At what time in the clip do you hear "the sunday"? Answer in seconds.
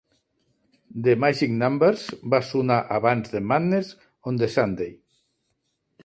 4.45-4.91